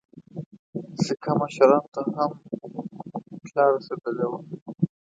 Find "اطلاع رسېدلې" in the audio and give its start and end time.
3.35-4.25